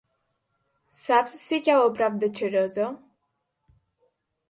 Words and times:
Saps 0.99 1.35
si 1.43 1.61
cau 1.69 1.83
a 1.83 1.93
prop 2.01 2.19
de 2.25 2.33
Xeresa? 2.41 2.91